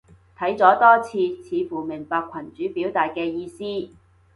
[0.35, 3.93] 睇咗多次，似乎明白群主表達嘅意思